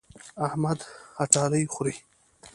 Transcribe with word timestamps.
احمد 0.45 0.79
اټالۍ 1.23 1.63
خوري. 1.73 1.95